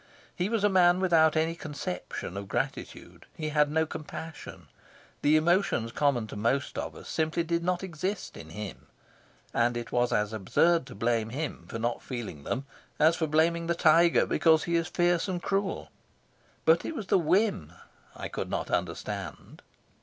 [0.35, 3.27] He was a man without any conception of gratitude.
[3.35, 4.67] He had no compassion.
[5.21, 8.87] The emotions common to most of us simply did not exist in him,
[9.53, 12.65] and it was as absurd to blame him for not feeling them
[12.97, 15.91] as for blaming the tiger because he is fierce and cruel.
[16.65, 17.71] But it was the whim
[18.15, 19.61] I could not understand.